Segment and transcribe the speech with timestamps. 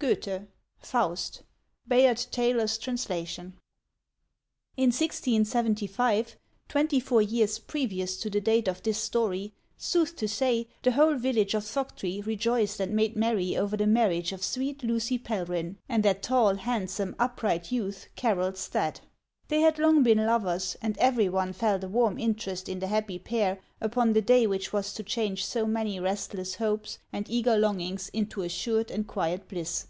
[0.00, 0.46] GOETHE:
[0.78, 1.42] Faust,
[1.86, 3.52] Bayard Taylor's Translation.
[4.78, 6.36] IX 1675,
[6.70, 11.16] twenty four years previous to the date of this story, sooth to say, the whole
[11.16, 16.02] village of Thoctree rejoiced and made merry over the marriage of sweet Lucy Pelryhn and
[16.02, 19.02] that tall, handsome, upright youth, Carroll Stadt,
[19.48, 23.18] They had long been lovers, and every one felt a warm interest in the happy
[23.18, 28.08] pair upon the day which was to change so many restless hopes and eager longings
[28.14, 29.88] into assured and quiet bliss.